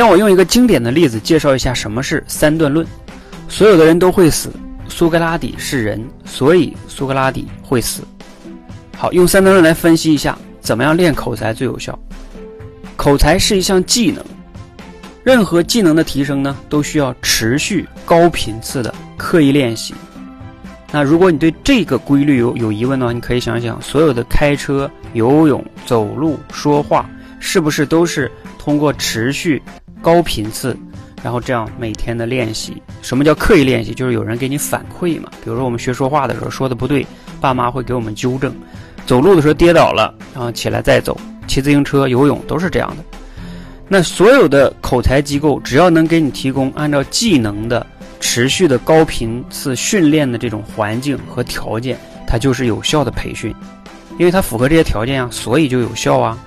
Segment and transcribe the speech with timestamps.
[0.00, 2.86] 让我用一个经典的例子介绍一下什么是三段论。
[3.50, 4.50] 所有的人都会死，
[4.88, 8.02] 苏格拉底是人，所以苏格拉底会死。
[8.96, 11.98] 好，用三段论来分析一下，怎么样练口才最有效？
[12.96, 14.24] 口才是一项技能，
[15.22, 19.92] 任何技能的提升呢，都需要持续高频次的刻意练习。
[20.90, 27.06] 那如果你对这个规律有有疑问的话，你可以想想，所有的开车、游泳、走路、说话，
[27.38, 29.60] 是不是都是通过持续
[30.02, 30.76] 高频次，
[31.22, 32.82] 然后这样每天的练习？
[33.02, 33.92] 什么叫刻意练习？
[33.92, 35.28] 就是有人给你反馈嘛。
[35.42, 37.06] 比如说我们学说话的时候说的不对，
[37.40, 38.50] 爸妈会给我们纠正；
[39.06, 41.14] 走路的时候跌倒了，然后起来再走；
[41.46, 43.04] 骑自行车、游泳都是这样的。
[43.88, 47.86] 那所有的口才机构，只要能给你提供按照技能的。
[48.22, 53.52] 持续的高频次训练的这种环境和条件，它就是有效的培训，
[54.18, 56.38] 因为它符合这些条件啊，所以就有效啊。